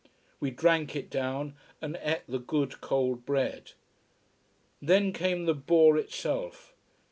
[0.39, 3.73] We drank it down, and ate the good, cold bread.
[4.81, 6.73] Then came the boar itself.